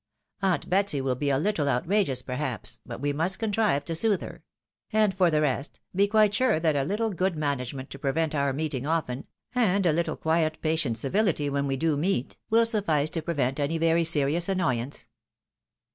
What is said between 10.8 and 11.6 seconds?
MRS. HUBERT FEAES CONTAGION. 115 civility